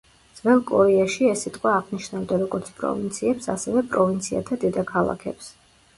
[0.37, 5.53] ძველ კორეაში ეს სიტყვა აღნიშნავდა როგორც პროვინციებს, ასევე პროვინციათა დედაქალაქებს.